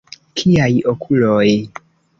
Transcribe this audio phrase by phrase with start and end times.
[0.41, 1.47] Kiaj okuloj!